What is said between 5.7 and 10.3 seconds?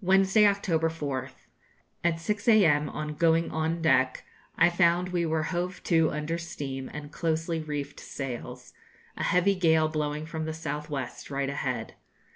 to under steam and closely reefed sails, a heavy gale blowing